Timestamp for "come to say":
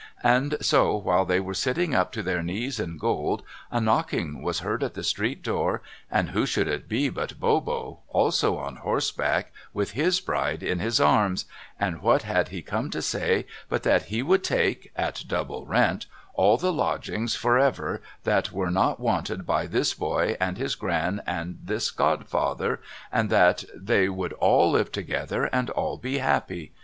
12.63-13.45